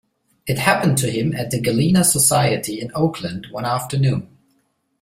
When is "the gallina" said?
1.51-2.03